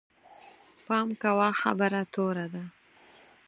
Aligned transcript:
پام 0.85 1.07
کوه، 1.21 1.49
خبره 1.61 2.01
توره 2.13 2.45
ده 2.53 2.63